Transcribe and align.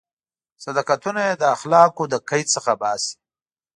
صداقتونه 0.63 1.21
یې 1.27 1.33
له 1.41 1.47
اخلاقو 1.55 2.03
له 2.11 2.17
قید 2.29 2.47
څخه 2.55 2.71
باسي. 2.81 3.13